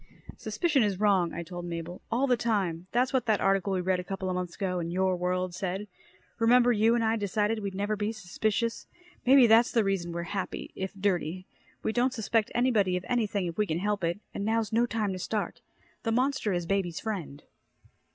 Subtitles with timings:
[0.37, 2.01] "Suspicion is wrong," I told Mabel.
[2.11, 2.87] "All the time.
[2.91, 5.87] That's what that article we read a couple months ago in Your World said.
[6.39, 8.87] Remember you and I decided we'd never be suspicious.
[9.27, 11.45] Maybe that's the reason we're happy if dirty.
[11.83, 15.13] We don't suspect anybody of anything if we can help it and now's no time
[15.13, 15.61] to start.
[16.01, 17.43] The monster is baby's friend."